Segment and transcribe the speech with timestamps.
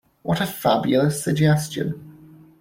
[0.23, 2.39] What a fabulous suggestion!